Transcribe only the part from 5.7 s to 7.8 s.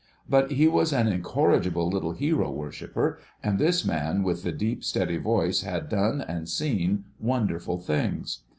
done and seen wonderful